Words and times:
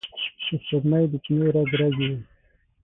د 0.43 0.43
سپوږمۍ 0.63 1.03
د 1.11 1.13
چېنو 1.23 1.45
رګ، 1.55 1.69
رګ 1.79 1.95
یې، 2.05 2.13